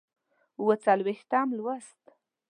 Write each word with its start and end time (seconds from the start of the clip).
اووه 0.59 0.75
څلوېښتم 0.85 1.47
لوست 1.57 2.01